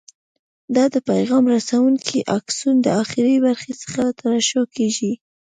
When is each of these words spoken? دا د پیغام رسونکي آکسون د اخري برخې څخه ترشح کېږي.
دا 0.75 0.85
د 0.93 0.95
پیغام 1.09 1.43
رسونکي 1.55 2.17
آکسون 2.37 2.75
د 2.81 2.87
اخري 3.01 3.35
برخې 3.45 3.73
څخه 3.83 4.01
ترشح 4.21 4.63
کېږي. 4.75 5.13